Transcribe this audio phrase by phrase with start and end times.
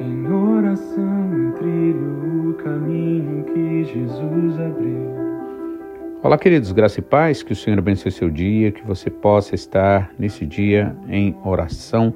[0.00, 5.10] Em oração trilho o caminho que Jesus abriu.
[6.22, 10.10] Olá, queridos, graça e paz, que o Senhor abençoe seu dia, que você possa estar
[10.18, 12.14] nesse dia em oração,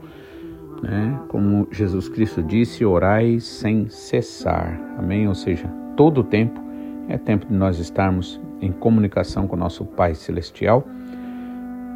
[0.82, 1.20] né?
[1.28, 5.28] Como Jesus Cristo disse, orai sem cessar, amém?
[5.28, 6.58] Ou seja, todo o tempo
[7.06, 10.88] é tempo de nós estarmos em comunicação com nosso Pai Celestial,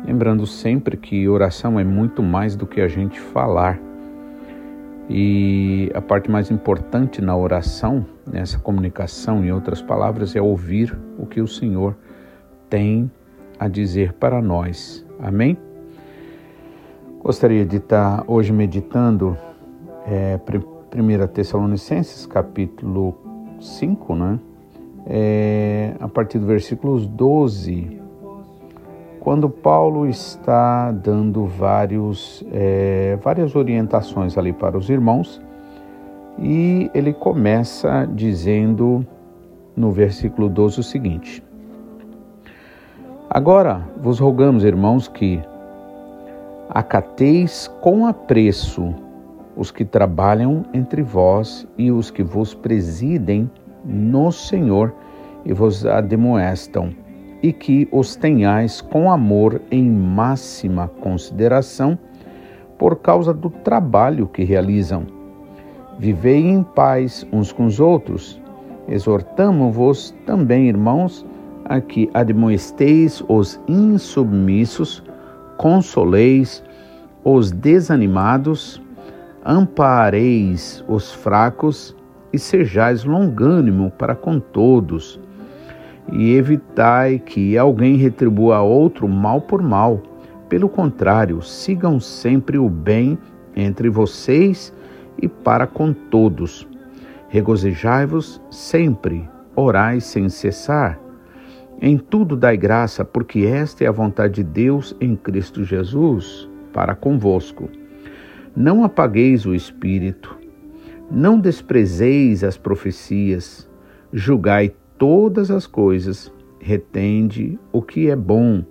[0.05, 3.88] lembrando sempre que oração é muito mais do que a gente falar,
[5.09, 11.27] e a parte mais importante na oração, nessa comunicação, em outras palavras, é ouvir o
[11.27, 11.97] que o Senhor
[12.69, 13.11] tem
[13.59, 15.05] a dizer para nós.
[15.19, 15.57] Amém?
[17.23, 19.37] Gostaria de estar hoje meditando
[20.07, 20.39] é,
[20.95, 23.17] 1 Tessalonicenses, capítulo
[23.61, 24.39] 5, né?
[25.07, 27.98] É, a partir do versículos 12
[29.29, 35.39] quando Paulo está dando vários, é, várias orientações ali para os irmãos,
[36.39, 39.07] e ele começa dizendo
[39.77, 41.45] no versículo 12 o seguinte:
[43.29, 45.39] Agora vos rogamos, irmãos, que
[46.71, 48.95] acateis com apreço
[49.55, 53.51] os que trabalham entre vós e os que vos presidem
[53.85, 54.95] no Senhor
[55.45, 57.08] e vos ademoestam
[57.43, 61.99] e que os tenhais com amor em máxima consideração
[62.77, 65.07] por causa do trabalho que realizam.
[65.99, 68.41] Vivei em paz uns com os outros.
[68.89, 71.27] Exortamo-vos também, irmãos,
[71.65, 75.03] a que admoesteis os insubmissos,
[75.57, 76.63] consoleis
[77.25, 78.81] os desanimados,
[79.45, 81.95] ampareis os fracos
[82.33, 85.21] e sejais longânimo para com todos
[86.13, 90.03] e evitai que alguém retribua a outro mal por mal.
[90.49, 93.19] Pelo contrário, sigam sempre o bem
[93.55, 94.73] entre vocês
[95.21, 96.67] e para com todos.
[97.29, 100.99] Regozijai-vos sempre, orai sem cessar.
[101.81, 106.95] Em tudo dai graça, porque esta é a vontade de Deus em Cristo Jesus para
[106.95, 107.69] convosco.
[108.57, 110.37] Não apagueis o espírito,
[111.11, 113.69] não desprezeis as profecias,
[114.13, 118.65] julgai todas as coisas, retende o que é bom,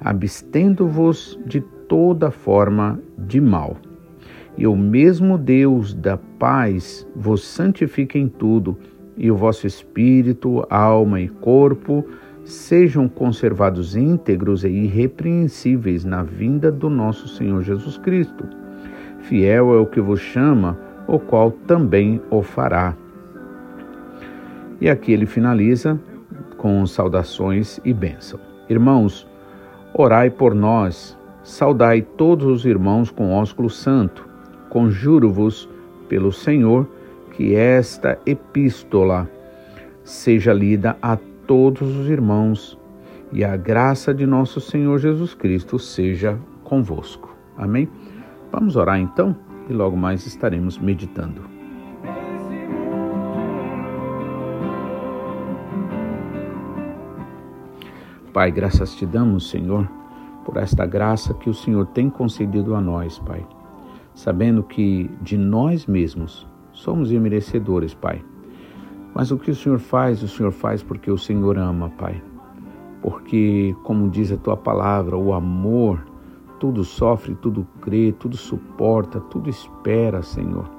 [0.00, 3.76] abstendo-vos de toda forma de mal.
[4.56, 8.78] E o mesmo Deus da paz vos santifique em tudo,
[9.16, 12.04] e o vosso espírito, alma e corpo
[12.44, 18.44] sejam conservados íntegros e irrepreensíveis na vinda do nosso Senhor Jesus Cristo.
[19.20, 22.96] Fiel é o que vos chama, o qual também o fará.
[24.80, 26.00] E aqui ele finaliza
[26.56, 28.40] com saudações e bênção.
[28.68, 29.26] Irmãos,
[29.92, 34.26] orai por nós, saudai todos os irmãos com ósculo santo.
[34.68, 35.68] Conjuro-vos
[36.08, 36.88] pelo Senhor
[37.32, 39.28] que esta epístola
[40.04, 41.16] seja lida a
[41.46, 42.78] todos os irmãos
[43.32, 47.34] e a graça de nosso Senhor Jesus Cristo seja convosco.
[47.56, 47.88] Amém?
[48.50, 49.36] Vamos orar então
[49.68, 51.59] e logo mais estaremos meditando.
[58.32, 59.88] Pai, graças te damos, Senhor,
[60.44, 63.44] por esta graça que o Senhor tem concedido a nós, Pai.
[64.14, 68.22] Sabendo que de nós mesmos somos imerecedores, Pai.
[69.12, 72.22] Mas o que o Senhor faz, o Senhor faz porque o Senhor ama, Pai.
[73.02, 76.00] Porque, como diz a tua palavra, o amor
[76.60, 80.70] tudo sofre, tudo crê, tudo suporta, tudo espera, Senhor.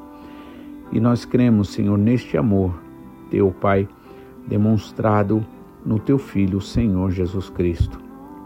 [0.90, 2.74] E nós cremos, Senhor, neste amor,
[3.30, 3.90] teu Pai,
[4.48, 5.46] demonstrado
[5.86, 8.00] no teu Filho, o Senhor Jesus Cristo.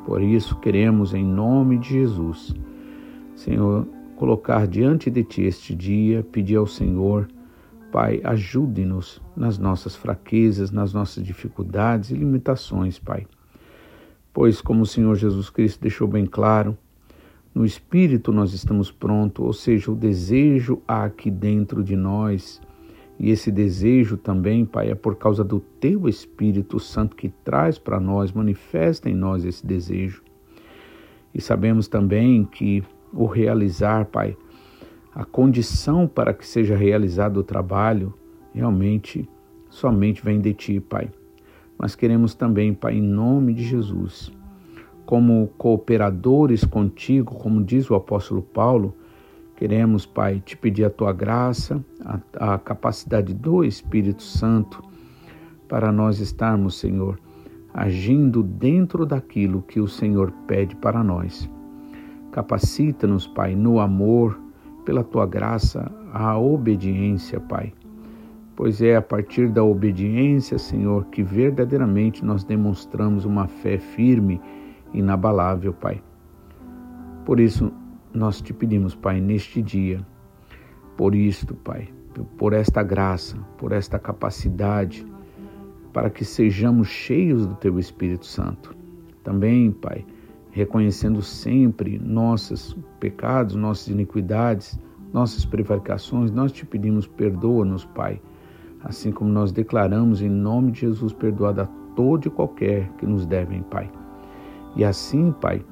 [0.06, 2.54] Por isso, queremos, em nome de Jesus,
[3.36, 7.28] Senhor, colocar diante de ti este dia, pedir ao Senhor,
[7.92, 13.26] Pai, ajude-nos nas nossas fraquezas, nas nossas dificuldades e limitações, Pai.
[14.34, 16.78] Pois, como o Senhor Jesus Cristo deixou bem claro,
[17.54, 22.62] no Espírito nós estamos prontos, ou seja, o desejo há aqui dentro de nós
[23.20, 28.00] e esse desejo também, Pai, é por causa do Teu Espírito Santo que traz para
[28.00, 30.22] nós, manifesta em nós esse desejo.
[31.34, 32.84] E sabemos também que
[33.14, 34.36] o realizar, Pai,
[35.14, 38.14] a condição para que seja realizado o trabalho,
[38.54, 39.28] realmente
[39.70, 41.10] somente vem de Ti, Pai.
[41.78, 44.32] Mas queremos também, Pai, em nome de Jesus,
[45.06, 48.94] como cooperadores contigo, como diz o apóstolo Paulo,
[49.56, 54.84] Queremos, Pai, te pedir a tua graça, a, a capacidade do Espírito Santo
[55.68, 57.18] para nós estarmos, Senhor,
[57.74, 61.50] agindo dentro daquilo que o Senhor pede para nós.
[62.32, 64.38] Capacita-nos, Pai, no amor,
[64.84, 67.74] pela tua graça, a obediência, Pai.
[68.58, 74.40] Pois é a partir da obediência, Senhor, que verdadeiramente nós demonstramos uma fé firme
[74.94, 76.02] e inabalável, Pai.
[77.26, 77.72] Por isso,
[78.16, 80.06] nós te pedimos, Pai, neste dia,
[80.96, 81.90] por isto, Pai,
[82.38, 85.06] por esta graça, por esta capacidade,
[85.92, 88.76] para que sejamos cheios do Teu Espírito Santo.
[89.24, 90.06] Também, Pai,
[90.52, 94.80] reconhecendo sempre nossos pecados, nossas iniquidades,
[95.12, 98.22] nossas prevaricações, nós te pedimos, perdoa-nos, Pai,
[98.84, 101.66] assim como nós declaramos em nome de Jesus, perdoado a
[101.96, 103.92] todo e qualquer que nos devem, Pai.
[104.76, 105.66] E assim, Pai,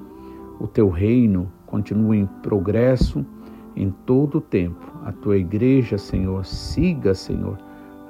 [0.60, 3.26] o teu reino continua em progresso
[3.76, 4.94] em todo o tempo.
[5.04, 7.58] A tua igreja, Senhor, siga, Senhor,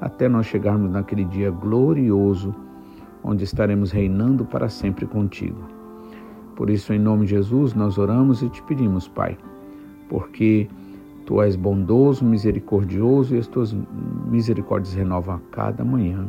[0.01, 2.53] até nós chegarmos naquele dia glorioso,
[3.23, 5.63] onde estaremos reinando para sempre contigo.
[6.57, 9.37] Por isso, em nome de Jesus, nós oramos e te pedimos, Pai,
[10.09, 10.67] porque
[11.25, 13.73] tu és bondoso, misericordioso e as tuas
[14.29, 16.27] misericórdias renovam a cada manhã.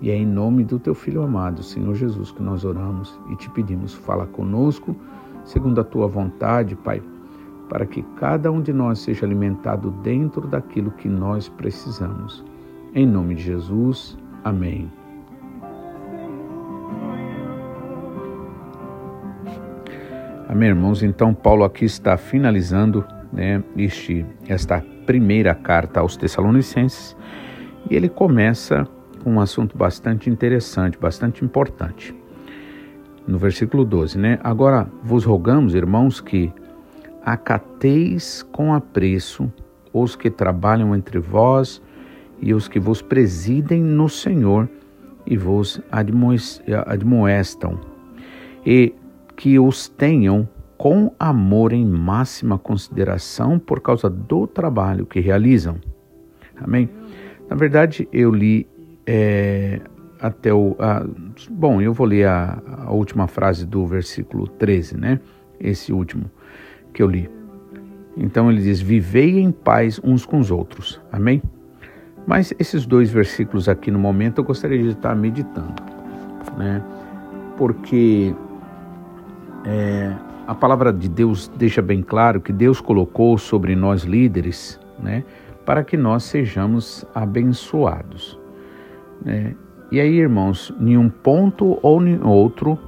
[0.00, 3.48] E é em nome do teu Filho amado, Senhor Jesus, que nós oramos e te
[3.50, 4.96] pedimos, fala conosco,
[5.46, 7.02] segundo a tua vontade, Pai,
[7.68, 12.44] para que cada um de nós seja alimentado dentro daquilo que nós precisamos.
[12.94, 14.90] Em nome de Jesus, amém.
[20.48, 21.02] Amém, irmãos.
[21.02, 27.16] Então, Paulo aqui está finalizando né, este, esta primeira carta aos Tessalonicenses
[27.90, 28.86] e ele começa
[29.22, 32.14] com um assunto bastante interessante, bastante importante.
[33.26, 34.38] No versículo 12, né?
[34.42, 36.52] Agora vos rogamos, irmãos, que
[37.24, 39.52] acateis com apreço
[39.92, 41.82] os que trabalham entre vós
[42.40, 44.68] e os que vos presidem no Senhor
[45.26, 45.80] e vos
[46.86, 47.80] admoestam,
[48.64, 48.94] e
[49.36, 55.76] que os tenham com amor em máxima consideração por causa do trabalho que realizam.
[56.56, 56.88] Amém?
[57.48, 58.68] Na verdade, eu li
[59.06, 59.80] é,
[60.20, 60.76] até o.
[60.78, 61.04] A,
[61.50, 65.20] bom, eu vou ler a, a, última frase do versículo 13, né?
[65.60, 66.30] Esse último
[66.92, 67.30] que eu li.
[68.16, 71.00] Então ele diz: Vivei em paz uns com os outros.
[71.12, 71.42] Amém?
[72.26, 75.82] Mas esses dois versículos aqui no momento eu gostaria de estar meditando,
[76.56, 76.82] né?
[77.56, 78.34] Porque
[79.64, 80.12] é,
[80.46, 85.24] a palavra de Deus deixa bem claro que Deus colocou sobre nós líderes, né?
[85.64, 88.38] Para que nós sejamos abençoados.
[89.24, 89.54] Né?
[89.96, 92.78] E aí, irmãos, em um ponto ou em outro,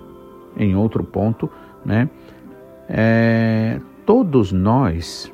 [0.55, 1.50] em outro ponto,
[1.82, 2.06] né?
[2.87, 5.32] É, todos nós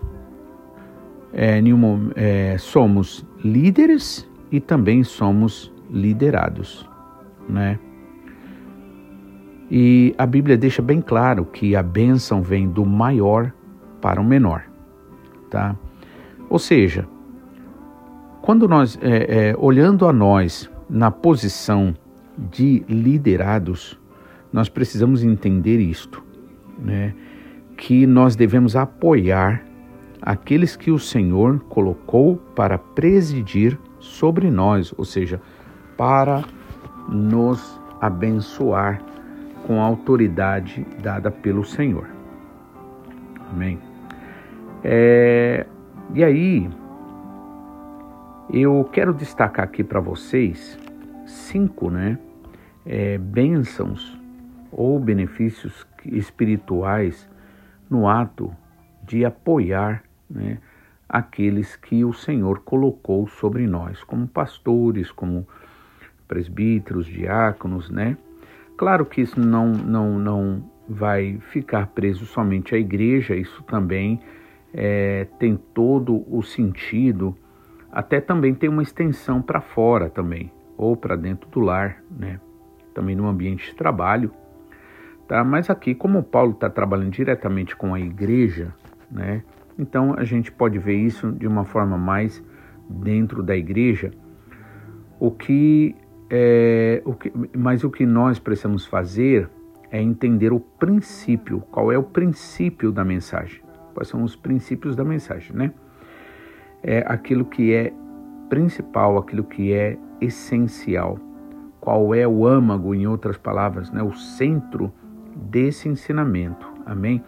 [1.32, 6.88] é, nenhum, é, somos líderes e também somos liderados,
[7.48, 7.76] né?
[9.68, 13.52] E a Bíblia deixa bem claro que a bênção vem do maior
[14.00, 14.62] para o menor,
[15.50, 15.74] tá?
[16.48, 17.04] Ou seja,
[18.42, 21.94] quando nós, é, é, olhando a nós na posição
[22.36, 23.98] de liderados,
[24.52, 26.22] nós precisamos entender isto,
[26.78, 27.14] né?
[27.76, 29.64] que nós devemos apoiar
[30.22, 35.40] aqueles que o Senhor colocou para presidir sobre nós, ou seja,
[35.96, 36.44] para
[37.08, 39.02] nos abençoar
[39.66, 42.08] com a autoridade dada pelo Senhor.
[43.52, 43.78] Amém.
[44.82, 45.66] É,
[46.14, 46.68] e aí,
[48.52, 50.78] eu quero destacar aqui para vocês
[51.34, 52.18] cinco, né,
[52.86, 54.18] é, bênçãos
[54.70, 57.28] ou benefícios espirituais
[57.88, 58.54] no ato
[59.02, 60.58] de apoiar né,
[61.08, 65.46] aqueles que o Senhor colocou sobre nós, como pastores, como
[66.26, 68.16] presbíteros, diáconos, né?
[68.76, 74.20] Claro que isso não, não, não vai ficar preso somente à igreja, isso também
[74.72, 77.36] é, tem todo o sentido,
[77.92, 82.40] até também tem uma extensão para fora também, ou para dentro do lar, né?
[82.92, 84.30] Também no ambiente de trabalho,
[85.26, 85.42] Tá?
[85.42, 88.74] Mas aqui, como Paulo está trabalhando diretamente com a igreja,
[89.10, 89.42] né?
[89.78, 92.44] então a gente pode ver isso de uma forma mais
[92.88, 94.10] dentro da igreja.
[95.18, 95.96] O que,
[96.28, 99.48] é, o que, mas o que nós precisamos fazer
[99.90, 101.60] é entender o princípio.
[101.70, 103.62] Qual é o princípio da mensagem?
[103.94, 105.72] Quais são os princípios da mensagem, né?
[106.82, 107.92] É aquilo que é
[108.50, 111.18] principal, aquilo que é essencial.
[111.80, 114.02] Qual é o âmago, em outras palavras, né?
[114.02, 114.92] O centro
[115.36, 116.66] desse ensinamento.
[116.86, 117.22] Amém?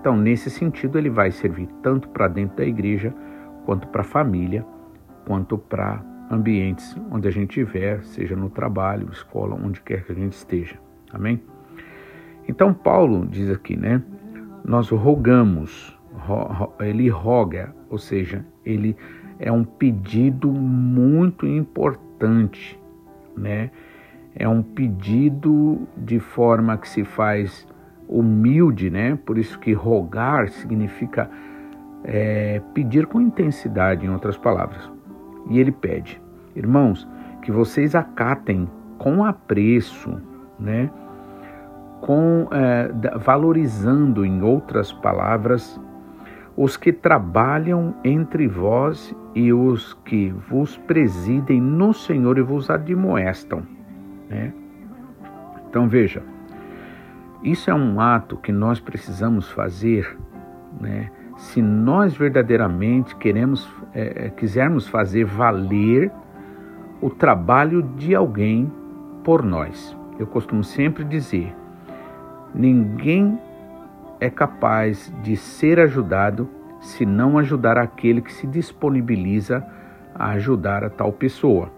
[0.00, 3.14] Então, nesse sentido, ele vai servir tanto para dentro da igreja,
[3.64, 4.64] quanto para a família,
[5.26, 10.14] quanto para ambientes onde a gente estiver, seja no trabalho, escola, onde quer que a
[10.14, 10.78] gente esteja.
[11.12, 11.42] Amém?
[12.46, 14.02] Então, Paulo diz aqui, né?
[14.62, 15.98] Nós rogamos,
[16.80, 18.96] ele roga, ou seja, ele
[19.38, 22.03] é um pedido muito importante,
[23.36, 23.70] né?
[24.34, 27.66] É um pedido de forma que se faz
[28.08, 29.18] humilde, né?
[29.24, 31.30] Por isso que rogar significa
[32.04, 34.90] é, pedir com intensidade, em outras palavras.
[35.48, 36.20] E ele pede,
[36.54, 37.08] irmãos,
[37.42, 38.68] que vocês acatem
[38.98, 40.20] com apreço,
[40.58, 40.90] né?
[42.00, 45.80] Com é, valorizando, em outras palavras,
[46.56, 53.62] os que trabalham entre vós e os que vos presidem no Senhor e vos admoestam.
[54.28, 54.52] Né?
[55.68, 56.22] Então veja,
[57.42, 60.16] isso é um ato que nós precisamos fazer,
[60.80, 61.10] né?
[61.36, 66.10] Se nós verdadeiramente queremos, é, é, quisermos fazer valer
[67.00, 68.72] o trabalho de alguém
[69.24, 69.96] por nós.
[70.18, 71.54] Eu costumo sempre dizer:
[72.54, 73.38] ninguém
[74.20, 76.48] é capaz de ser ajudado
[76.80, 79.64] se não ajudar aquele que se disponibiliza
[80.14, 81.70] a ajudar a tal pessoa,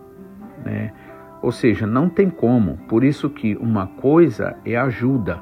[0.64, 0.92] né?
[1.40, 2.76] Ou seja, não tem como.
[2.88, 5.38] Por isso que uma coisa é ajuda,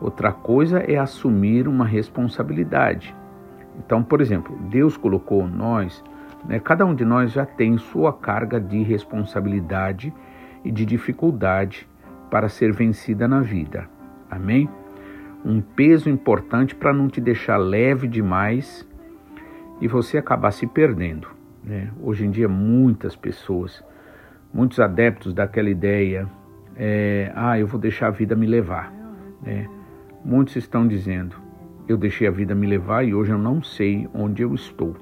[0.00, 3.14] outra coisa é assumir uma responsabilidade.
[3.78, 6.02] Então, por exemplo, Deus colocou nós,
[6.46, 10.12] né, cada um de nós já tem sua carga de responsabilidade
[10.64, 11.88] e de dificuldade
[12.30, 13.88] para ser vencida na vida.
[14.30, 14.68] Amém?
[15.44, 18.86] Um peso importante para não te deixar leve demais
[19.80, 21.28] e você acabar se perdendo.
[21.62, 21.90] Né?
[22.00, 23.82] Hoje em dia, muitas pessoas,
[24.52, 26.28] muitos adeptos daquela ideia,
[26.76, 28.92] é, ah, eu vou deixar a vida me levar.
[29.42, 29.68] Né?
[30.24, 31.36] Muitos estão dizendo,
[31.88, 34.96] eu deixei a vida me levar e hoje eu não sei onde eu estou.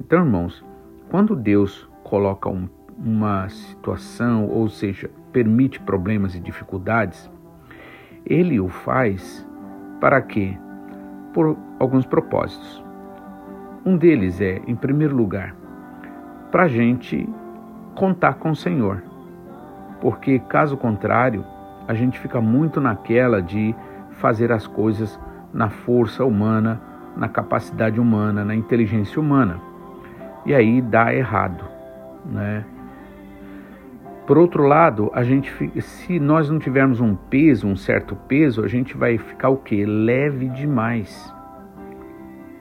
[0.00, 0.64] Então, irmãos,
[1.08, 2.68] quando Deus coloca um,
[2.98, 7.30] uma situação, ou seja, permite problemas e dificuldades,
[8.26, 9.46] ele o faz
[10.00, 10.56] para quê?
[11.32, 12.82] Por alguns propósitos.
[13.84, 15.54] Um deles é, em primeiro lugar,
[16.50, 17.28] para a gente
[17.94, 19.02] contar com o Senhor.
[20.00, 21.44] Porque, caso contrário,
[21.86, 23.74] a gente fica muito naquela de
[24.12, 25.18] fazer as coisas
[25.52, 26.80] na força humana,
[27.16, 29.60] na capacidade humana, na inteligência humana.
[30.46, 31.64] E aí dá errado,
[32.24, 32.64] né?
[34.26, 35.52] Por outro lado, a gente,
[35.82, 39.84] se nós não tivermos um peso, um certo peso, a gente vai ficar o quê?
[39.84, 41.32] Leve demais.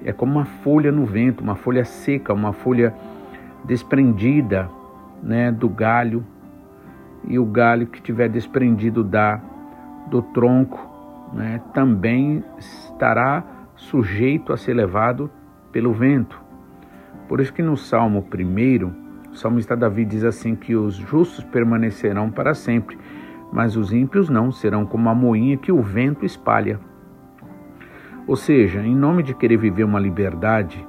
[0.04, 2.94] É como uma folha no vento, uma folha seca, uma folha
[3.64, 4.70] desprendida,
[5.22, 6.26] né, do galho.
[7.26, 9.40] E o galho que tiver desprendido da
[10.08, 10.86] do tronco,
[11.34, 13.42] né, também estará
[13.78, 15.32] sujeito a ser levado
[15.72, 16.42] pelo vento.
[17.30, 19.03] Por isso que no Salmo 1
[19.34, 23.00] o salmista Davi diz assim que os justos permanecerão para sempre,
[23.52, 26.80] mas os ímpios não, serão como a moinha que o vento espalha.
[28.28, 30.88] Ou seja, em nome de querer viver uma liberdade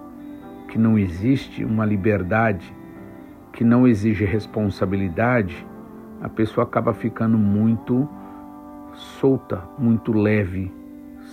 [0.69, 2.71] que não existe, uma liberdade
[3.51, 5.67] que não exige responsabilidade,
[6.21, 8.07] a pessoa acaba ficando muito
[8.93, 10.71] solta, muito leve,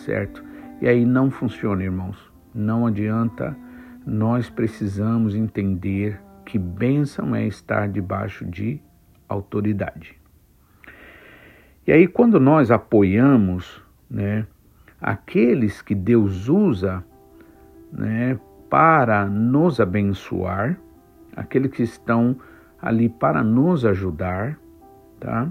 [0.05, 0.41] certo?
[0.79, 2.31] E aí não funciona, irmãos.
[2.55, 3.55] Não adianta,
[4.05, 6.19] nós precisamos entender
[6.51, 8.81] que bênção é estar debaixo de
[9.29, 10.19] autoridade.
[11.87, 14.45] E aí, quando nós apoiamos né,
[14.99, 17.05] aqueles que Deus usa
[17.89, 18.37] né,
[18.69, 20.77] para nos abençoar,
[21.37, 22.35] aqueles que estão
[22.81, 24.59] ali para nos ajudar,
[25.21, 25.47] tá?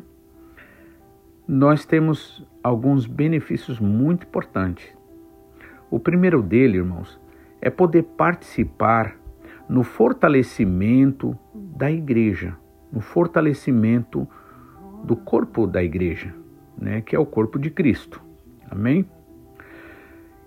[1.49, 4.87] Nós temos alguns benefícios muito importantes.
[5.91, 7.19] O primeiro dele, irmãos,
[7.59, 9.17] é poder participar
[9.71, 12.57] no fortalecimento da igreja,
[12.93, 14.27] no fortalecimento
[15.05, 16.35] do corpo da igreja,
[16.77, 18.21] né, que é o corpo de Cristo.
[18.69, 19.09] Amém?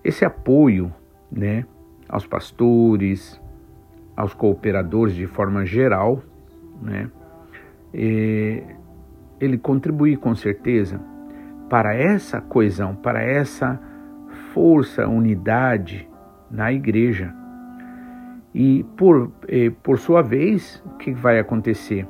[0.03, 0.93] Esse apoio,
[1.31, 1.65] né,
[2.09, 3.41] aos pastores,
[4.13, 6.21] aos cooperadores de forma geral,
[6.81, 7.09] né,
[7.93, 10.99] ele contribui com certeza
[11.69, 13.79] para essa coesão, para essa
[14.53, 16.09] força, unidade
[16.51, 17.33] na igreja
[18.53, 19.31] e por,
[19.81, 22.07] por sua vez, o que vai acontecer?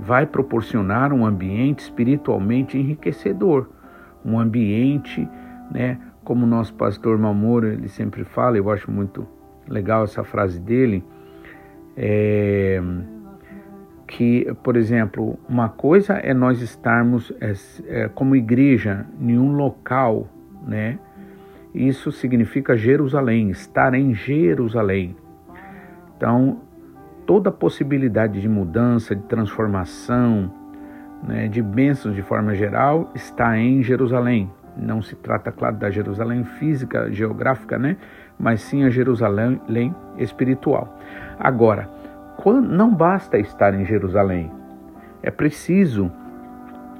[0.00, 3.68] Vai proporcionar um ambiente espiritualmente enriquecedor,
[4.24, 5.28] um ambiente,
[5.70, 9.26] né, como o nosso pastor Mamoro ele sempre fala, eu acho muito
[9.68, 11.04] legal essa frase dele,
[11.96, 12.82] é,
[14.06, 17.52] que, por exemplo, uma coisa é nós estarmos é,
[17.86, 20.28] é, como igreja em um local,
[20.66, 20.98] né?
[21.74, 25.16] Isso significa Jerusalém, estar em Jerusalém.
[26.24, 26.56] Então,
[27.26, 30.50] toda possibilidade de mudança, de transformação,
[31.22, 34.50] né, de bênçãos de forma geral, está em Jerusalém.
[34.74, 37.98] Não se trata, claro, da Jerusalém física, geográfica, né?
[38.38, 40.98] mas sim a Jerusalém espiritual.
[41.38, 41.90] Agora,
[42.62, 44.50] não basta estar em Jerusalém,
[45.22, 46.10] é preciso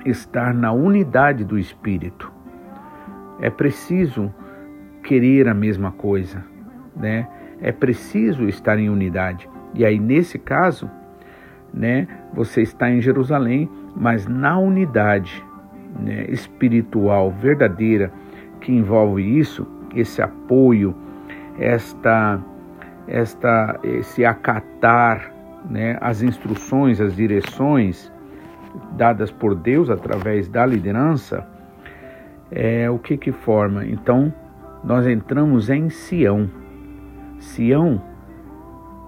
[0.04, 2.30] estar na unidade do Espírito.
[3.40, 4.30] É preciso
[5.02, 6.44] querer a mesma coisa,
[6.94, 7.26] né?
[7.64, 9.48] É preciso estar em unidade.
[9.74, 10.90] E aí nesse caso,
[11.72, 15.42] né, você está em Jerusalém, mas na unidade
[15.98, 18.12] né, espiritual verdadeira
[18.60, 20.94] que envolve isso, esse apoio,
[21.58, 22.38] esta,
[23.08, 25.32] esta, esse acatar
[25.68, 28.12] né, as instruções, as direções
[28.92, 31.46] dadas por Deus através da liderança,
[32.50, 33.86] é o que que forma?
[33.86, 34.32] Então,
[34.84, 36.48] nós entramos em Sião.
[37.44, 38.02] Sião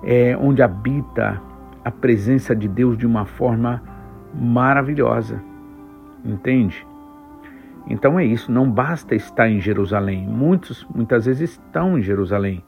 [0.03, 1.41] é onde habita
[1.85, 3.83] a presença de Deus de uma forma
[4.35, 5.43] maravilhosa.
[6.25, 6.87] Entende?
[7.89, 10.27] Então é isso, não basta estar em Jerusalém.
[10.27, 12.63] Muitos muitas vezes estão em Jerusalém,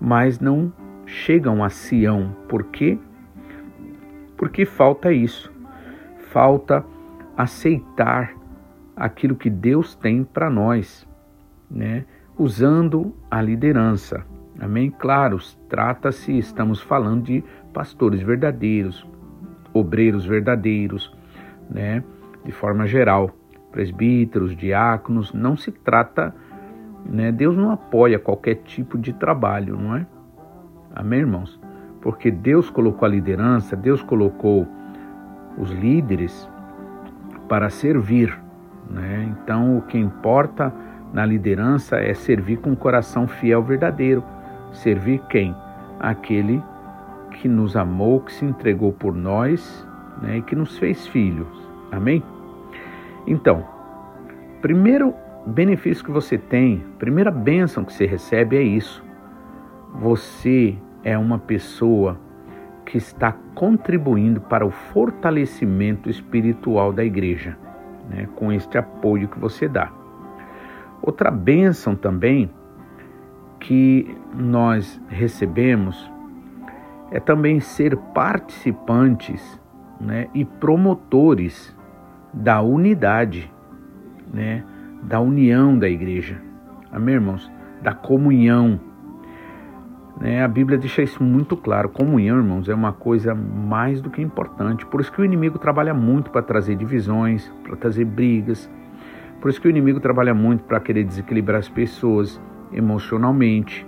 [0.00, 0.72] mas não
[1.06, 2.34] chegam a Sião.
[2.48, 2.98] Por quê?
[4.36, 5.52] Porque falta isso.
[6.30, 6.84] Falta
[7.36, 8.32] aceitar
[8.96, 11.06] aquilo que Deus tem para nós,
[11.70, 12.04] né?
[12.36, 14.24] Usando a liderança.
[14.60, 14.90] Amém?
[14.90, 15.38] Claro,
[15.68, 19.06] trata-se, estamos falando de pastores verdadeiros,
[19.72, 21.14] obreiros verdadeiros,
[21.70, 22.02] né?
[22.44, 23.30] De forma geral,
[23.70, 26.34] presbíteros, diáconos, não se trata,
[27.06, 27.30] né?
[27.30, 30.06] Deus não apoia qualquer tipo de trabalho, não é?
[30.94, 31.60] Amém, irmãos?
[32.00, 34.66] Porque Deus colocou a liderança, Deus colocou
[35.56, 36.48] os líderes
[37.48, 38.36] para servir,
[38.90, 39.32] né?
[39.42, 40.72] Então, o que importa
[41.12, 44.24] na liderança é servir com um coração fiel verdadeiro.
[44.72, 45.54] Servir quem?
[45.98, 46.62] Aquele
[47.30, 49.86] que nos amou, que se entregou por nós
[50.22, 50.38] né?
[50.38, 51.48] e que nos fez filhos.
[51.90, 52.22] Amém?
[53.26, 53.64] Então,
[54.60, 55.14] primeiro
[55.46, 59.04] benefício que você tem, primeira bênção que você recebe é isso.
[60.00, 62.18] Você é uma pessoa
[62.84, 67.56] que está contribuindo para o fortalecimento espiritual da igreja,
[68.08, 69.90] né, com este apoio que você dá.
[71.02, 72.50] Outra bênção também
[73.60, 76.10] que nós recebemos
[77.10, 79.60] é também ser participantes
[80.00, 81.76] né, e promotores
[82.32, 83.52] da unidade,
[84.32, 84.64] né,
[85.02, 86.40] da união da igreja.
[86.92, 87.50] Amém, irmãos?
[87.82, 88.80] Da comunhão
[90.20, 90.42] né?
[90.42, 91.88] A Bíblia deixa isso muito claro.
[91.88, 94.84] Comunhão, irmãos, é uma coisa mais do que importante.
[94.84, 98.68] Por isso que o inimigo trabalha muito para trazer divisões, para trazer brigas.
[99.40, 102.40] Por isso que o inimigo trabalha muito para querer desequilibrar as pessoas
[102.72, 103.86] emocionalmente,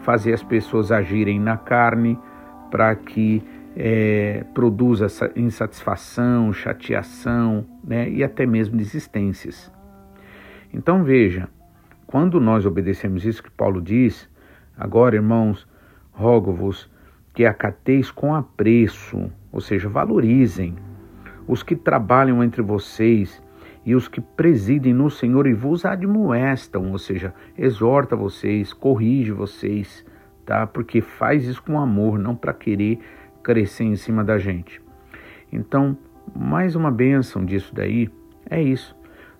[0.00, 2.18] fazer as pessoas agirem na carne,
[2.70, 3.42] para que
[3.76, 8.08] é, produza insatisfação, chateação né?
[8.10, 9.72] e até mesmo desistências.
[10.72, 11.48] Então veja,
[12.06, 14.28] quando nós obedecemos isso que Paulo diz,
[14.78, 15.66] Agora, irmãos,
[16.12, 16.88] rogo-vos
[17.34, 20.76] que acateis com apreço, ou seja, valorizem
[21.48, 23.42] os que trabalham entre vocês
[23.88, 30.04] e os que presidem no Senhor e vos admoestam, ou seja, exorta vocês, corrige vocês,
[30.44, 30.66] tá?
[30.66, 32.98] Porque faz isso com amor, não para querer
[33.42, 34.78] crescer em cima da gente.
[35.50, 35.96] Então,
[36.36, 38.10] mais uma bênção disso daí
[38.50, 38.94] é isso.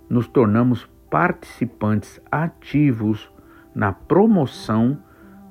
[0.09, 3.31] Nos tornamos participantes ativos
[3.75, 4.97] na promoção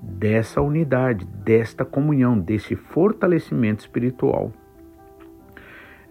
[0.02, 4.52] dessa unidade, desta comunhão, desse fortalecimento espiritual.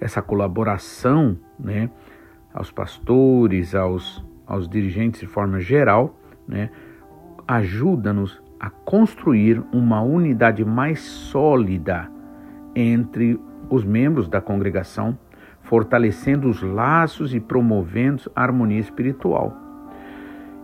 [0.01, 1.91] Essa colaboração, né,
[2.57, 6.71] aos pastores, aos, aos dirigentes de forma geral, né,
[7.47, 12.11] ajuda-nos a construir uma unidade mais sólida
[12.75, 13.39] entre
[13.71, 15.17] os membros da congregação,
[15.61, 19.55] fortalecendo os laços e promovendo a harmonia espiritual.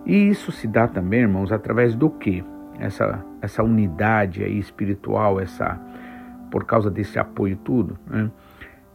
[0.04, 2.42] E isso se dá também, irmãos, através do que?
[2.78, 5.80] essa, essa unidade aí espiritual, essa
[6.50, 8.30] por causa desse apoio tudo, né?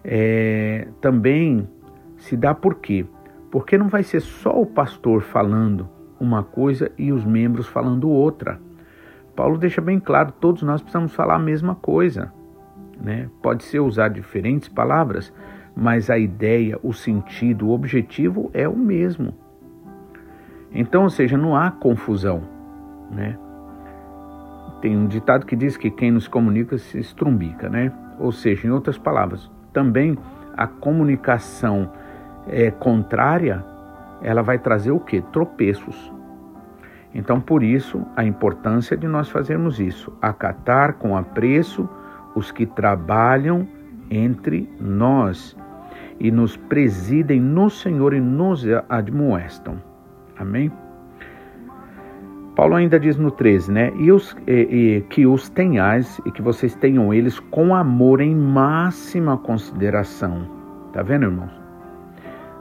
[0.04, 1.68] é, também
[2.28, 3.06] se dá por quê?
[3.50, 5.88] Porque não vai ser só o pastor falando
[6.20, 8.60] uma coisa e os membros falando outra.
[9.34, 12.34] Paulo deixa bem claro, todos nós precisamos falar a mesma coisa.
[13.00, 13.30] Né?
[13.42, 15.32] Pode ser usar diferentes palavras,
[15.74, 19.34] mas a ideia, o sentido, o objetivo é o mesmo.
[20.72, 22.42] Então, ou seja, não há confusão.
[23.10, 23.38] Né?
[24.82, 27.92] Tem um ditado que diz que quem nos comunica se estrumbica, né?
[28.20, 30.18] Ou seja, em outras palavras, também
[30.56, 31.90] a comunicação
[32.50, 33.64] é, contrária,
[34.22, 35.22] ela vai trazer o que?
[35.22, 36.12] Tropeços.
[37.14, 41.90] Então, por isso, a importância de nós fazermos isso, acatar com apreço
[42.36, 43.68] os que trabalham
[44.10, 45.58] entre nós
[46.20, 49.82] e nos presidem no Senhor e nos admoestam.
[50.38, 50.72] Amém?
[52.56, 53.94] Paulo ainda diz no 13, né?
[53.98, 58.36] E, os, e, e, que os tenhais e que vocês tenham eles com amor em
[58.36, 60.48] máxima consideração.
[60.92, 61.57] Tá vendo, irmãos?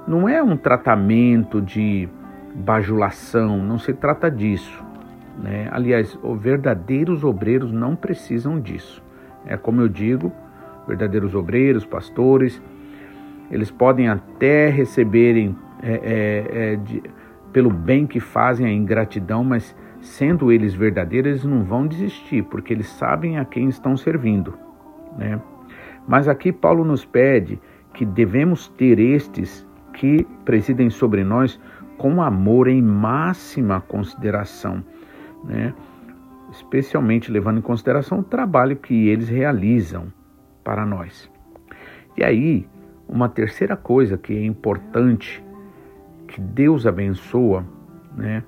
[0.07, 2.09] Não é um tratamento de
[2.55, 4.85] bajulação, não se trata disso.
[5.42, 5.69] Né?
[5.71, 9.03] Aliás, os verdadeiros obreiros não precisam disso.
[9.45, 10.33] É como eu digo,
[10.87, 12.62] verdadeiros obreiros, pastores,
[13.51, 17.03] eles podem até receberem é, é, é, de,
[17.53, 22.73] pelo bem que fazem a ingratidão, mas sendo eles verdadeiros, eles não vão desistir, porque
[22.73, 24.55] eles sabem a quem estão servindo.
[25.19, 25.40] Né?
[26.07, 27.61] Mas aqui Paulo nos pede
[27.92, 29.65] que devemos ter estes
[29.96, 31.61] que presidem sobre nós
[31.98, 34.85] com amor em máxima consideração,
[35.44, 35.74] né?
[36.52, 40.12] especialmente levando em consideração o trabalho que eles realizam
[40.62, 41.30] para nós.
[42.16, 42.68] E aí,
[43.09, 45.42] uma terceira coisa que é importante,
[46.28, 47.64] que Deus abençoa,
[48.16, 48.42] né?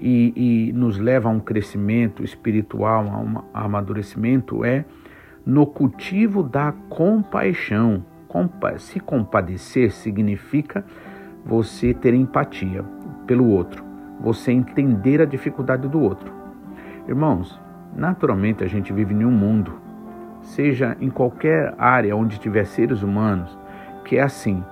[0.00, 4.84] e, e nos leva a um crescimento espiritual, a um amadurecimento, é
[5.44, 8.04] no cultivo da compaixão.
[8.34, 10.84] Compa se compadecer significa
[11.46, 12.84] você ter empatia
[13.28, 13.84] pelo outro,
[14.20, 16.32] você entender a dificuldade do outro.
[17.06, 17.60] Irmãos,
[17.94, 19.74] naturalmente a gente vive em um mundo,
[20.42, 23.56] seja em qualquer área onde tiver seres humanos,
[24.04, 24.64] que é assim.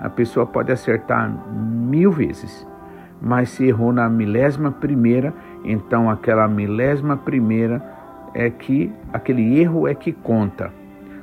[0.00, 2.66] A pessoa pode acertar mil vezes,
[3.20, 7.84] mas se errou na milésima primeira, então aquela milésima primeira
[8.32, 10.79] é que aquele erro é que conta.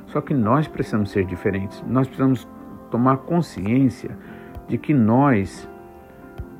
[0.08, 1.82] Só que nós precisamos ser diferentes.
[1.86, 2.48] Nós precisamos
[2.90, 4.16] tomar consciência
[4.66, 5.68] de que nós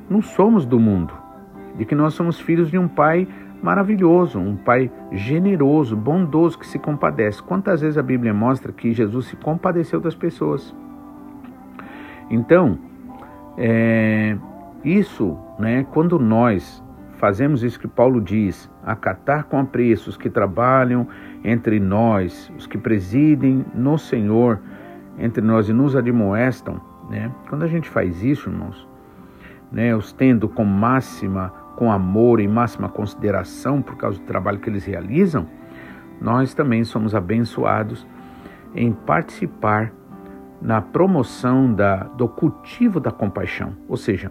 [0.08, 1.12] não somos do mundo,
[1.76, 3.26] de que nós somos filhos de um pai
[3.62, 7.42] maravilhoso, um pai generoso, bondoso que se compadece.
[7.42, 10.74] Quantas vezes a Bíblia mostra que Jesus se compadeceu das pessoas?
[12.30, 12.78] Então,
[13.56, 14.36] é,
[14.84, 16.82] isso, né, quando nós
[17.18, 21.06] fazemos isso que Paulo diz, acatar com apreço os que trabalham
[21.44, 24.60] entre nós, os que presidem no Senhor
[25.18, 27.30] entre nós e nos admoestam, né?
[27.48, 28.88] Quando a gente faz isso, irmãos,
[29.70, 34.70] né, os tendo com máxima, com amor e máxima consideração por causa do trabalho que
[34.70, 35.46] eles realizam,
[36.20, 38.06] nós também somos abençoados
[38.74, 39.92] em participar
[40.60, 44.30] na promoção da, do cultivo da compaixão, ou seja,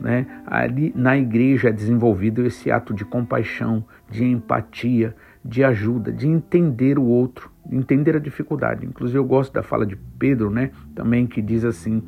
[0.00, 0.26] né?
[0.46, 6.98] Ali na igreja é desenvolvido esse ato de compaixão, de empatia, de ajuda, de entender
[6.98, 8.86] o outro, de entender a dificuldade.
[8.86, 10.70] Inclusive eu gosto da fala de Pedro, né?
[10.94, 12.02] Também que diz assim: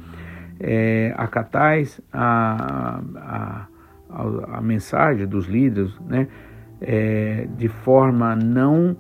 [0.59, 3.67] é, acatais a, a,
[4.11, 6.29] a, a, mensagem dos líderes, né?
[6.81, 8.97] É, de forma não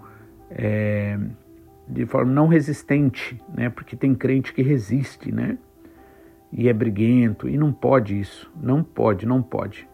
[0.51, 1.19] é,
[1.89, 3.71] de forma não resistente, né?
[3.71, 5.59] Porque tem crente que resiste, né?
[6.57, 9.87] E é briguento, e não pode isso, não pode, não pode.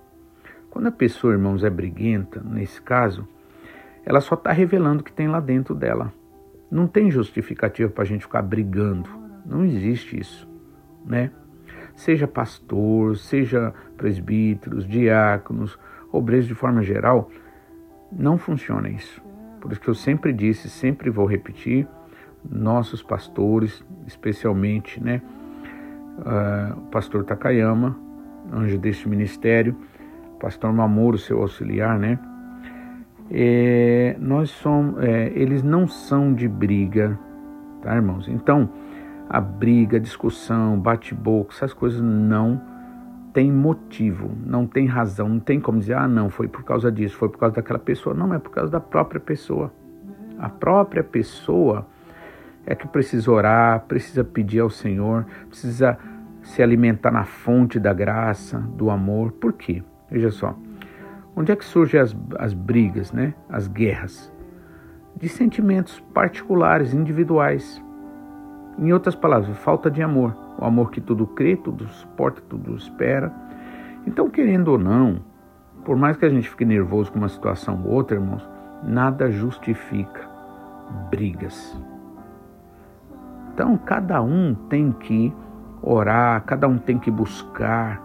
[0.71, 3.27] Quando a pessoa, irmãos, é briguenta, nesse caso,
[4.07, 6.13] ela só está revelando o que tem lá dentro dela.
[6.71, 9.11] Não tem justificativa para a gente ficar brigando,
[9.45, 10.49] não existe isso,
[11.05, 11.33] né?
[11.97, 15.77] Seja pastor, seja presbíteros, diáconos,
[16.13, 17.29] obreiros de forma geral,
[18.11, 19.21] não funciona isso.
[19.61, 21.89] Por isso que eu sempre disse, sempre vou repetir,
[22.49, 25.21] nossos pastores, especialmente, né?
[26.23, 27.97] Uh, o pastor Takayama,
[28.53, 29.77] anjo deste ministério,
[30.41, 32.19] pastor Mamoro, seu auxiliar, né?
[33.31, 37.19] É, nós somos, é, eles não são de briga,
[37.81, 38.29] tá, irmãos?
[38.29, 38.69] Então,
[39.29, 42.61] a briga, a discussão, bate-boca, essas coisas não
[43.33, 47.17] tem motivo, não tem razão, não tem como dizer, ah, não, foi por causa disso,
[47.17, 48.15] foi por causa daquela pessoa.
[48.15, 49.73] Não, é por causa da própria pessoa.
[50.39, 51.87] A própria pessoa
[52.67, 55.99] é que precisa orar, precisa pedir ao Senhor, precisa
[56.43, 59.33] se alimentar na fonte da graça, do amor.
[59.33, 59.83] Por quê?
[60.11, 60.55] Veja só.
[61.35, 63.35] Onde é que surgem as, as brigas, né?
[63.49, 64.33] as guerras?
[65.17, 67.83] De sentimentos particulares, individuais.
[68.79, 70.37] Em outras palavras, falta de amor.
[70.59, 73.33] O amor que tudo crê, tudo suporta, tudo espera.
[74.07, 75.23] Então, querendo ou não,
[75.85, 78.49] por mais que a gente fique nervoso com uma situação ou outra, irmãos,
[78.83, 80.29] nada justifica
[81.11, 81.77] brigas.
[83.53, 85.33] Então, cada um tem que
[85.83, 88.01] orar, cada um tem que buscar,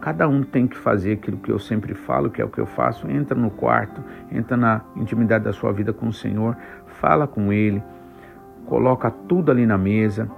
[0.00, 2.66] cada um tem que fazer aquilo que eu sempre falo, que é o que eu
[2.66, 3.08] faço.
[3.08, 6.56] Entra no quarto, entra na intimidade da sua vida com o Senhor,
[6.86, 7.82] fala com Ele,
[8.66, 10.28] coloca tudo ali na mesa.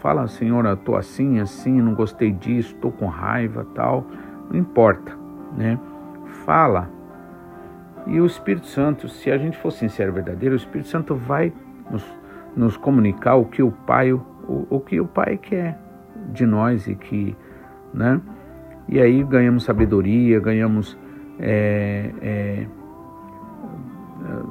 [0.00, 4.06] Fala, Senhor, eu estou assim, assim, não gostei disso, estou com raiva, tal.
[4.50, 5.12] Não importa,
[5.56, 5.78] né?
[6.44, 6.88] Fala.
[8.06, 11.52] E o Espírito Santo, se a gente for sincero e verdadeiro, o Espírito Santo vai
[11.90, 12.04] nos
[12.54, 14.22] nos comunicar o que o Pai, o,
[14.68, 15.78] o que o Pai quer
[16.32, 17.36] de nós e que,
[17.92, 18.20] né?
[18.88, 20.98] E aí ganhamos sabedoria, ganhamos
[21.38, 22.66] é, é,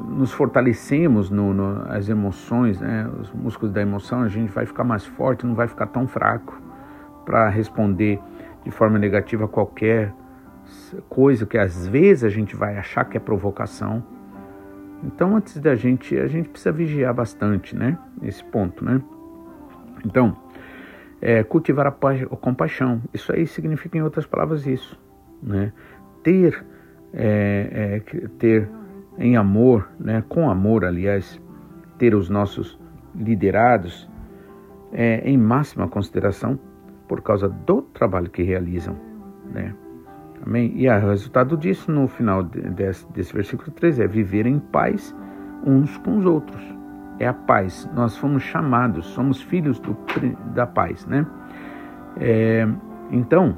[0.09, 4.83] nos fortalecemos no, no, as emoções, né, os músculos da emoção, a gente vai ficar
[4.83, 6.61] mais forte, não vai ficar tão fraco
[7.25, 8.19] para responder
[8.63, 10.13] de forma negativa a qualquer
[11.09, 14.03] coisa que às vezes a gente vai achar que é provocação.
[15.03, 17.97] Então, antes da gente, a gente precisa vigiar bastante, né?
[18.21, 19.01] Esse ponto, né?
[20.05, 20.37] Então,
[21.21, 23.01] é, cultivar a, a, compaixão.
[23.13, 24.99] Isso aí significa, em outras palavras, isso,
[25.41, 25.71] né?
[26.23, 26.65] Ter,
[27.13, 28.69] é, é, ter
[29.17, 30.23] em amor, né?
[30.27, 31.39] Com amor, aliás,
[31.97, 32.79] ter os nossos
[33.15, 34.09] liderados
[34.91, 36.59] é, em máxima consideração
[37.07, 38.97] por causa do trabalho que realizam,
[39.53, 39.75] né?
[40.43, 40.73] Amém?
[40.75, 45.15] E o resultado disso no final desse, desse versículo 3 é viver em paz
[45.63, 46.80] uns com os outros.
[47.21, 47.89] É a paz.
[47.93, 49.95] Nós fomos chamados, somos filhos do,
[50.53, 51.25] da paz, né?
[52.19, 52.67] É,
[53.11, 53.55] então,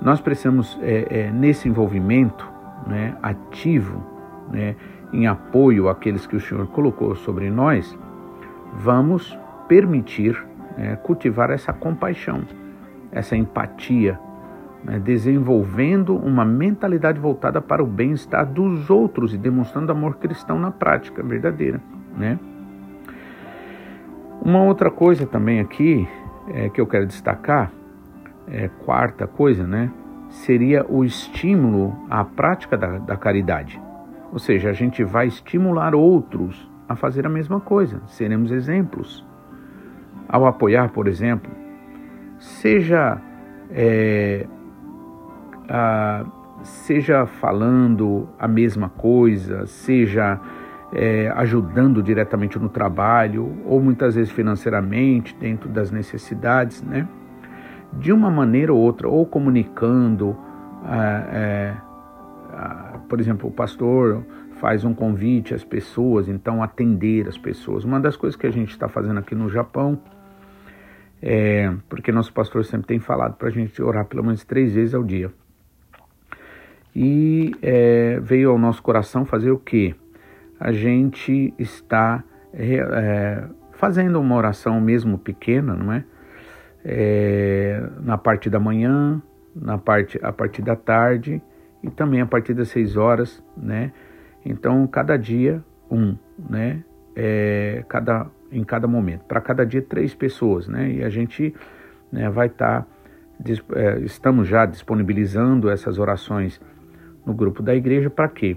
[0.00, 2.46] nós precisamos, é, é, nesse envolvimento
[2.86, 4.02] né, ativo,
[4.50, 4.76] né,
[5.12, 7.98] em apoio àqueles que o Senhor colocou sobre nós,
[8.74, 10.36] vamos permitir
[10.76, 12.42] é, cultivar essa compaixão
[13.14, 14.18] essa empatia,
[14.84, 20.70] né, desenvolvendo uma mentalidade voltada para o bem-estar dos outros e demonstrando amor cristão na
[20.70, 21.80] prática verdadeira.
[22.16, 22.38] Né?
[24.42, 26.06] Uma outra coisa também aqui
[26.48, 27.72] é, que eu quero destacar,
[28.46, 29.90] é, quarta coisa, né,
[30.28, 33.80] seria o estímulo à prática da, da caridade.
[34.30, 39.24] Ou seja, a gente vai estimular outros a fazer a mesma coisa, seremos exemplos.
[40.28, 41.50] Ao apoiar, por exemplo,
[42.38, 43.18] seja
[43.70, 44.46] é,
[45.68, 46.24] a,
[46.62, 50.40] seja falando a mesma coisa, seja
[50.92, 57.08] é, ajudando diretamente no trabalho ou muitas vezes financeiramente dentro das necessidades, né?
[57.92, 60.36] De uma maneira ou outra, ou comunicando,
[60.84, 61.74] é,
[63.08, 64.24] por exemplo, o pastor
[64.60, 67.84] faz um convite às pessoas, então atender as pessoas.
[67.84, 70.00] Uma das coisas que a gente está fazendo aqui no Japão
[71.26, 74.94] é, porque nosso pastor sempre tem falado para a gente orar pelo menos três vezes
[74.94, 75.32] ao dia.
[76.94, 79.94] E é, veio ao nosso coração fazer o que?
[80.58, 86.04] A gente está é, é, fazendo uma oração mesmo pequena, não é?
[86.84, 87.82] é?
[88.00, 89.20] Na parte da manhã,
[89.54, 91.42] na parte a partir da tarde
[91.82, 93.92] e também a partir das seis horas, né?
[94.44, 96.16] Então cada dia um,
[96.48, 96.84] né?
[97.16, 99.24] É, cada em cada momento.
[99.24, 100.90] Para cada dia, três pessoas, né?
[100.90, 101.52] E a gente
[102.10, 102.86] né, vai estar, tá,
[103.74, 106.60] é, estamos já disponibilizando essas orações
[107.24, 108.56] no grupo da igreja para quê?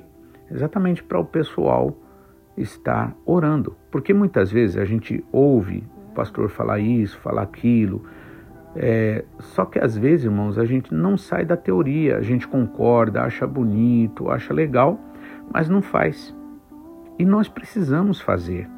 [0.52, 1.96] Exatamente para o pessoal
[2.58, 3.76] estar orando.
[3.92, 8.04] Porque muitas vezes a gente ouve o pastor falar isso, falar aquilo,
[8.80, 13.24] é, só que às vezes, irmãos, a gente não sai da teoria, a gente concorda,
[13.24, 15.00] acha bonito, acha legal,
[15.52, 16.36] mas não faz.
[17.18, 18.70] E nós precisamos fazer.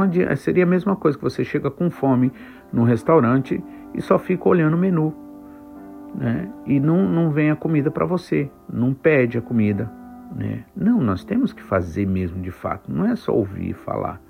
[0.00, 2.32] Adianta, seria a mesma coisa que você chega com fome
[2.72, 3.62] num restaurante
[3.94, 5.14] e só fica olhando o menu.
[6.16, 6.50] Né?
[6.64, 9.90] E não, não vem a comida para você, não pede a comida.
[10.34, 10.64] Né?
[10.74, 14.20] Não, nós temos que fazer mesmo de fato, não é só ouvir falar.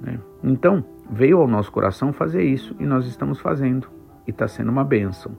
[0.00, 0.18] Né?
[0.44, 3.88] Então, veio ao nosso coração fazer isso e nós estamos fazendo
[4.26, 5.32] e está sendo uma bênção.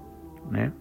[0.50, 0.72] Né?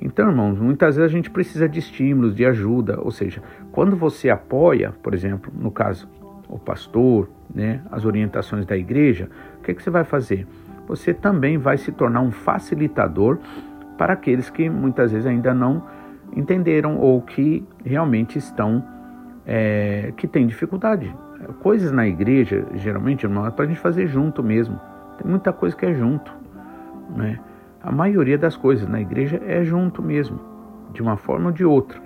[0.00, 3.42] Então, irmãos, muitas vezes a gente precisa de estímulos, de ajuda, ou seja,
[3.72, 6.08] quando você apoia, por exemplo, no caso,
[6.48, 10.46] o pastor, né, as orientações da igreja, o que, que você vai fazer?
[10.86, 13.38] Você também vai se tornar um facilitador
[13.96, 15.82] para aqueles que muitas vezes ainda não
[16.34, 18.84] entenderam ou que realmente estão,
[19.46, 21.14] é, que têm dificuldade.
[21.62, 24.80] Coisas na igreja, geralmente, irmão, é para a gente fazer junto mesmo.
[25.18, 26.32] Tem muita coisa que é junto,
[27.14, 27.38] né?
[27.82, 30.40] A maioria das coisas na igreja é junto mesmo,
[30.92, 32.00] de uma forma ou de outra.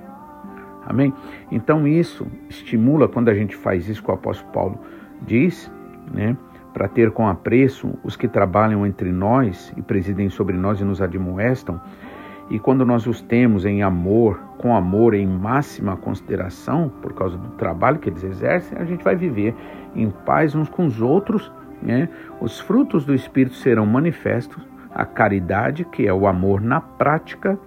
[0.86, 1.12] Amém?
[1.50, 4.78] Então isso estimula quando a gente faz isso que o apóstolo Paulo
[5.22, 5.72] diz,
[6.12, 6.36] né?
[6.72, 11.02] Para ter com apreço os que trabalham entre nós e presidem sobre nós e nos
[11.02, 11.80] admoestam.
[12.48, 17.48] E quando nós os temos em amor, com amor em máxima consideração, por causa do
[17.50, 19.54] trabalho que eles exercem, a gente vai viver
[19.94, 21.50] em paz uns com os outros.
[21.82, 22.08] Né?
[22.40, 27.58] Os frutos do Espírito serão manifestos, a caridade, que é o amor na prática,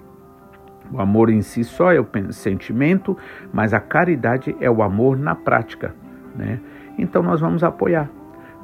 [0.92, 3.18] o amor em si só é o sentimento,
[3.52, 5.96] mas a caridade é o amor na prática.
[6.36, 6.60] Né?
[6.98, 8.10] Então nós vamos apoiar,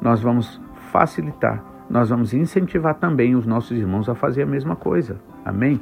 [0.01, 5.17] nós vamos facilitar, nós vamos incentivar também os nossos irmãos a fazer a mesma coisa.
[5.43, 5.81] Amém?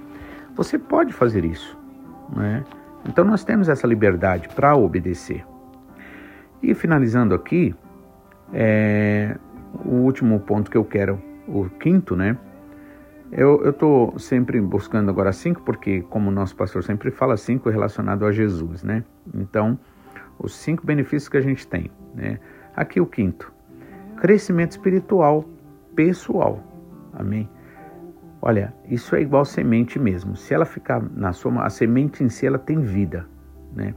[0.56, 1.78] Você pode fazer isso.
[2.36, 2.64] Né?
[3.08, 5.46] Então nós temos essa liberdade para obedecer.
[6.62, 7.76] E finalizando aqui,
[8.54, 9.38] é,
[9.86, 12.38] o último ponto que eu quero, o quinto, né?
[13.32, 18.26] Eu estou sempre buscando agora cinco, porque, como o nosso pastor sempre fala, cinco relacionado
[18.26, 19.04] a Jesus, né?
[19.34, 19.78] Então,
[20.40, 22.40] os cinco benefícios que a gente tem, né?
[22.76, 23.52] Aqui o quinto,
[24.18, 25.46] crescimento espiritual
[25.96, 26.60] pessoal,
[27.14, 27.50] amém?
[28.42, 30.36] Olha, isso é igual semente mesmo.
[30.36, 33.26] Se ela ficar na sua, a semente em si ela tem vida,
[33.74, 33.94] né?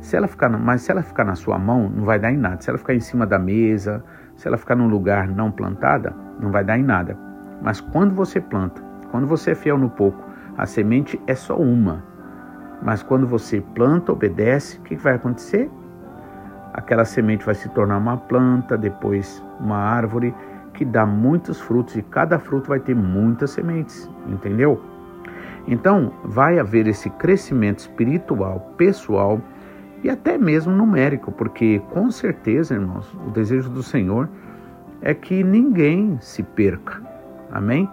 [0.00, 2.60] Se ela ficar, mas se ela ficar na sua mão, não vai dar em nada.
[2.60, 4.02] Se ela ficar em cima da mesa,
[4.36, 7.16] se ela ficar num lugar não plantada, não vai dar em nada.
[7.62, 10.20] Mas quando você planta, quando você é fiel no pouco,
[10.56, 12.02] a semente é só uma.
[12.82, 15.70] Mas quando você planta, obedece, o que vai acontecer?
[16.72, 20.34] Aquela semente vai se tornar uma planta, depois uma árvore
[20.72, 24.82] que dá muitos frutos e cada fruto vai ter muitas sementes, entendeu?
[25.68, 29.40] Então, vai haver esse crescimento espiritual, pessoal
[30.02, 34.28] e até mesmo numérico, porque com certeza, irmãos, o desejo do Senhor
[35.00, 37.00] é que ninguém se perca.
[37.50, 37.88] Amém?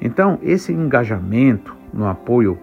[0.00, 2.58] Então, esse engajamento no apoio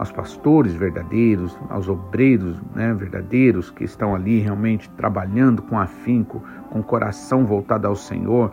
[0.00, 6.82] aos pastores verdadeiros, aos obreiros né, verdadeiros que estão ali realmente trabalhando com afinco, com
[6.82, 8.50] coração voltado ao Senhor,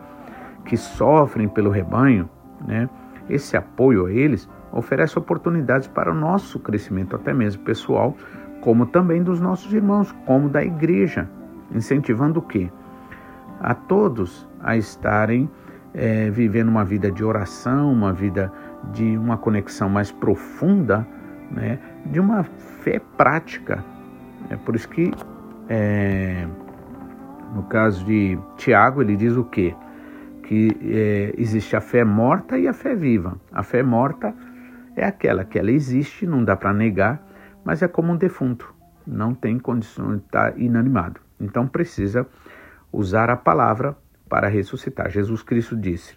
[0.66, 2.28] que sofrem pelo rebanho,
[2.66, 2.86] né,
[3.30, 8.14] esse apoio a eles oferece oportunidades para o nosso crescimento, até mesmo pessoal,
[8.60, 11.30] como também dos nossos irmãos, como da igreja,
[11.74, 12.70] incentivando o quê?
[13.58, 15.48] A todos a estarem
[15.94, 18.52] é, vivendo uma vida de oração, uma vida
[18.92, 21.08] de uma conexão mais profunda,
[21.50, 22.44] né, de uma
[22.82, 23.84] fé prática.
[24.50, 25.10] É por isso que,
[25.68, 26.46] é,
[27.54, 29.74] no caso de Tiago, ele diz o quê?
[30.42, 33.38] Que é, existe a fé morta e a fé viva.
[33.52, 34.34] A fé morta
[34.96, 37.22] é aquela que ela existe, não dá para negar,
[37.64, 38.74] mas é como um defunto,
[39.06, 41.20] não tem condição de estar inanimado.
[41.40, 42.26] Então precisa
[42.92, 43.96] usar a palavra
[44.28, 45.10] para ressuscitar.
[45.10, 46.16] Jesus Cristo disse: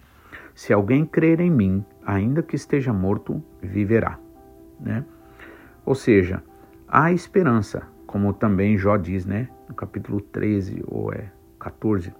[0.56, 4.17] Se alguém crer em mim, ainda que esteja morto, viverá.
[4.80, 5.04] Né?
[5.86, 6.44] Ou seja,
[6.88, 9.48] há esperança, como também Jó diz, né?
[9.72, 12.13] no capítulo 13 ou é 14.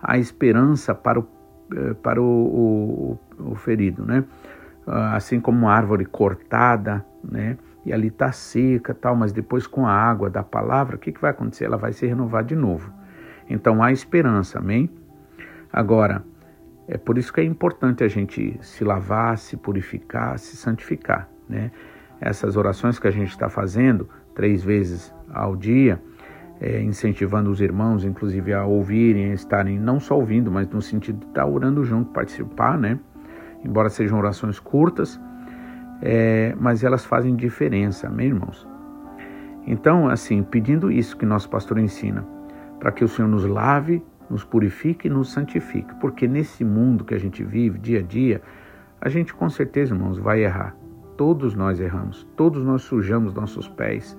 [0.00, 1.26] Há esperança para o,
[1.74, 4.22] eh, para o, o, o ferido, né?
[4.86, 7.56] Ah, assim como uma árvore cortada, né?
[7.86, 11.20] E ali está seca, tal, mas depois com a água da palavra, o que, que
[11.20, 11.64] vai acontecer?
[11.64, 12.92] Ela vai se renovar de novo.
[13.48, 14.90] Então há esperança, amém?
[15.72, 16.22] Agora,
[16.86, 21.70] é por isso que é importante a gente se lavar, se purificar, se santificar, né?
[22.24, 26.00] Essas orações que a gente está fazendo três vezes ao dia,
[26.58, 31.18] é, incentivando os irmãos, inclusive, a ouvirem, a estarem não só ouvindo, mas no sentido
[31.18, 32.98] de estar orando junto, participar, né?
[33.62, 35.20] Embora sejam orações curtas,
[36.00, 38.66] é, mas elas fazem diferença, amém, irmãos?
[39.66, 42.24] Então, assim, pedindo isso que nosso pastor ensina,
[42.80, 47.14] para que o Senhor nos lave nos purifique e nos santifique, porque nesse mundo que
[47.14, 48.40] a gente vive dia a dia,
[48.98, 50.74] a gente com certeza, irmãos, vai errar.
[51.16, 54.16] Todos nós erramos, todos nós sujamos nossos pés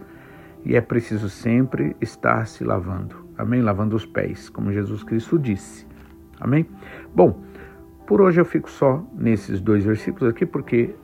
[0.64, 3.26] e é preciso sempre estar se lavando.
[3.38, 3.62] Amém?
[3.62, 5.86] Lavando os pés, como Jesus Cristo disse.
[6.40, 6.66] Amém?
[7.14, 7.42] Bom,
[8.08, 10.96] por hoje eu fico só nesses dois versículos aqui porque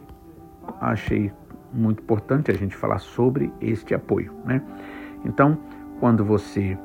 [0.80, 1.32] achei
[1.74, 4.62] muito importante a gente falar sobre este apoio, né?
[5.26, 5.58] Então,
[6.00, 6.78] quando você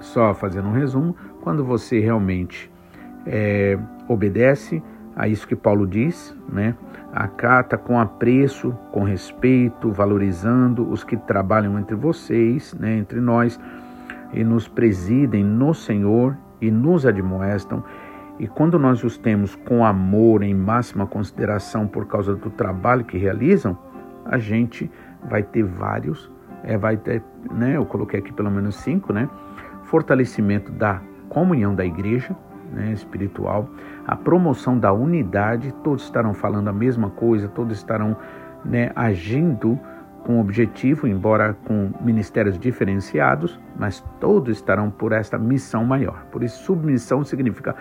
[0.00, 2.70] só fazendo um resumo, quando você realmente
[3.26, 4.82] é, obedece
[5.16, 6.74] a isso que Paulo diz, né?
[7.12, 12.98] acata com apreço, com respeito, valorizando os que trabalham entre vocês, né?
[12.98, 13.58] entre nós,
[14.34, 17.82] e nos presidem no Senhor e nos admoestam.
[18.38, 23.16] E quando nós os temos com amor, em máxima consideração por causa do trabalho que
[23.16, 23.78] realizam,
[24.26, 24.90] a gente
[25.30, 26.30] vai ter vários,
[26.62, 27.76] é, vai ter, né?
[27.76, 29.30] Eu coloquei aqui pelo menos cinco, né?
[29.84, 32.36] fortalecimento da comunhão da igreja
[32.72, 33.68] né, espiritual,
[34.06, 38.16] a promoção da unidade, todos estarão falando a mesma coisa, todos estarão
[38.64, 39.78] né, agindo
[40.24, 46.24] com objetivo, embora com ministérios diferenciados, mas todos estarão por esta missão maior.
[46.30, 47.74] Por isso, submissão significa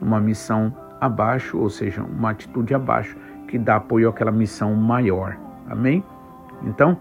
[0.00, 3.16] uma missão abaixo, ou seja, uma atitude abaixo,
[3.46, 5.36] que dá apoio àquela missão maior.
[5.68, 6.04] Amém?
[6.62, 6.98] Então,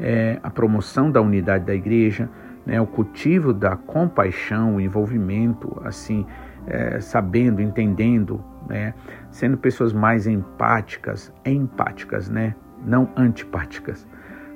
[0.00, 2.28] é, a promoção da unidade da igreja,
[2.66, 6.26] né, o cultivo da compaixão, o envolvimento, assim,
[6.66, 8.94] é, sabendo, entendendo, né,
[9.30, 12.54] sendo pessoas mais empáticas, empáticas, né,
[12.84, 14.06] não antipáticas,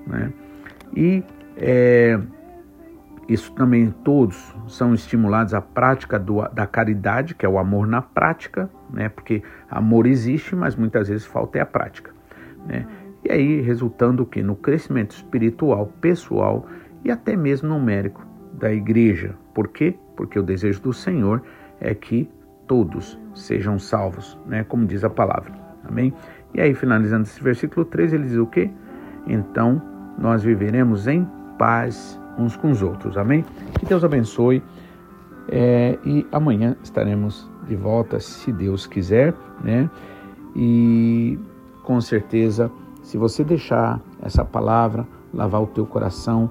[0.07, 0.33] né,
[0.97, 1.23] e
[1.57, 2.19] é,
[3.29, 8.01] isso também todos são estimulados à prática do, da caridade, que é o amor na
[8.01, 12.13] prática, né, porque amor existe, mas muitas vezes falta é a prática,
[12.67, 12.87] né,
[13.25, 16.67] e aí resultando o que no crescimento espiritual, pessoal
[17.05, 19.35] e até mesmo numérico da igreja.
[19.55, 19.97] Por quê?
[20.17, 21.43] Porque o desejo do Senhor
[21.81, 22.29] é que
[22.67, 24.65] todos sejam salvos, né?
[24.65, 25.53] como diz a palavra.
[25.85, 26.13] Amém?
[26.55, 28.71] E aí, finalizando esse versículo 3, ele diz o quê?
[29.27, 29.81] Então
[30.19, 31.27] nós viveremos em
[31.59, 33.17] paz uns com os outros.
[33.17, 33.45] Amém?
[33.79, 34.63] Que Deus abençoe.
[35.51, 39.89] É, e amanhã estaremos de volta, se Deus quiser, né?
[40.55, 41.39] E
[41.85, 42.71] com certeza,
[43.03, 46.51] se você deixar essa palavra lavar o teu coração,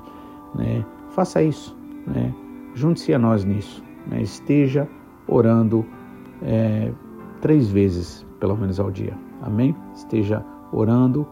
[0.55, 0.84] né?
[1.11, 2.34] Faça isso, né?
[2.73, 4.21] Junte-se a nós nisso, né?
[4.21, 4.88] Esteja
[5.28, 5.86] orando
[6.41, 6.91] é,
[7.41, 9.13] três vezes, pelo menos ao dia.
[9.41, 9.75] Amém?
[9.95, 11.28] Esteja orando,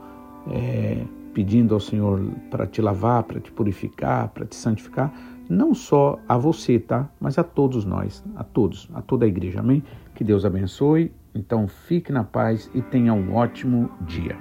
[0.51, 5.13] é, pedindo ao Senhor para te lavar, para te purificar, para te santificar,
[5.49, 7.09] não só a você, tá?
[7.19, 9.59] Mas a todos nós, a todos, a toda a igreja.
[9.59, 9.83] Amém?
[10.13, 11.11] Que Deus abençoe.
[11.33, 14.37] Então fique na paz e tenha um ótimo dia.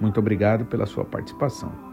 [0.00, 1.89] Muito obrigado pela sua participação.